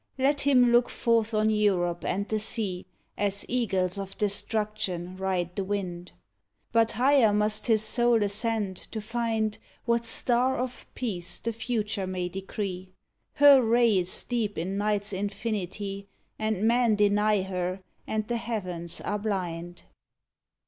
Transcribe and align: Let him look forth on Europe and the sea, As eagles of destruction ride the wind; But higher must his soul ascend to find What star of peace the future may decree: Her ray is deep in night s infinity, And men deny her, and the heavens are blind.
Let 0.17 0.41
him 0.41 0.71
look 0.71 0.89
forth 0.89 1.31
on 1.31 1.51
Europe 1.51 2.03
and 2.03 2.27
the 2.27 2.39
sea, 2.39 2.87
As 3.19 3.45
eagles 3.47 3.99
of 3.99 4.17
destruction 4.17 5.15
ride 5.15 5.55
the 5.55 5.63
wind; 5.63 6.11
But 6.71 6.93
higher 6.93 7.31
must 7.31 7.67
his 7.67 7.83
soul 7.83 8.23
ascend 8.23 8.77
to 8.77 8.99
find 8.99 9.59
What 9.85 10.03
star 10.07 10.57
of 10.57 10.87
peace 10.95 11.37
the 11.37 11.53
future 11.53 12.07
may 12.07 12.29
decree: 12.29 12.89
Her 13.33 13.61
ray 13.61 13.99
is 13.99 14.23
deep 14.23 14.57
in 14.57 14.75
night 14.75 15.03
s 15.03 15.13
infinity, 15.13 16.07
And 16.39 16.63
men 16.63 16.95
deny 16.95 17.43
her, 17.43 17.83
and 18.07 18.27
the 18.27 18.37
heavens 18.37 19.01
are 19.01 19.19
blind. 19.19 19.83